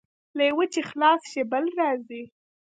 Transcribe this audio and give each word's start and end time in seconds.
له 0.37 0.43
یوه 0.49 0.65
چې 0.73 0.79
خلاص 0.89 1.21
شې، 1.31 1.41
بل 1.51 1.65
راځي. 1.79 2.23